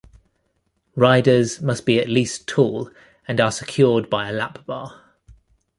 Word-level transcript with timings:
Riders 0.95 1.61
must 1.61 1.85
be 1.85 1.99
at 1.99 2.09
least 2.09 2.47
tall 2.47 2.89
and 3.27 3.39
are 3.39 3.51
secured 3.51 4.09
by 4.09 4.27
a 4.29 4.33
lap 4.33 4.65
bar. 4.65 4.99